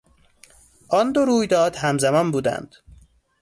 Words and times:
آن 0.89 1.11
دو 1.11 1.25
رویداد 1.25 1.75
همزمان 1.75 2.31
بودند. 2.31 2.75